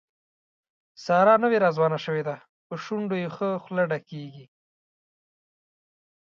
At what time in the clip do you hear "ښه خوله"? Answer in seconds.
3.35-3.83